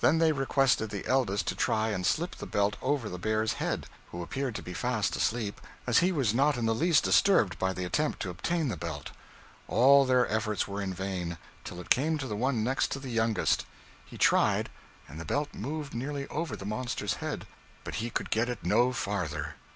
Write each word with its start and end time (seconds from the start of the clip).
Then 0.00 0.18
they 0.18 0.32
requested 0.32 0.90
the 0.90 1.06
eldest 1.06 1.46
to 1.46 1.54
try 1.54 1.90
and 1.90 2.04
slip 2.04 2.34
the 2.34 2.44
belt 2.44 2.76
over 2.82 3.08
the 3.08 3.20
bear's 3.20 3.52
head, 3.52 3.86
who 4.10 4.20
appeared 4.20 4.56
to 4.56 4.64
be 4.64 4.74
fast 4.74 5.14
asleep, 5.14 5.60
as 5.86 5.98
he 6.00 6.10
was 6.10 6.34
not 6.34 6.56
in 6.56 6.66
the 6.66 6.74
least 6.74 7.04
disturbed 7.04 7.56
by 7.60 7.72
the 7.72 7.84
attempt 7.84 8.18
to 8.22 8.30
obtain 8.30 8.66
the 8.66 8.76
belt. 8.76 9.12
All 9.68 10.04
their 10.04 10.26
efforts 10.28 10.66
were 10.66 10.82
in 10.82 10.92
vain, 10.92 11.38
till 11.62 11.78
it 11.78 11.88
came 11.88 12.18
to 12.18 12.26
the 12.26 12.34
one 12.34 12.64
next 12.64 13.00
the 13.00 13.08
youngest. 13.08 13.64
He 14.04 14.18
tried, 14.18 14.70
and 15.06 15.20
the 15.20 15.24
belt 15.24 15.54
moved 15.54 15.94
nearly 15.94 16.26
over 16.30 16.56
the 16.56 16.64
monster's 16.66 17.14
head, 17.22 17.46
but 17.84 17.94
he 18.02 18.10
could 18.10 18.30
get 18.30 18.48
it 18.48 18.64
no 18.64 18.92
farther. 18.92 19.54